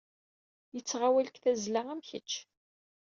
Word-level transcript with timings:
Yettɣawal 0.75 1.25
deg 1.27 1.37
tazzla 1.43 1.81
am 1.93 2.01
kecc. 2.09 2.31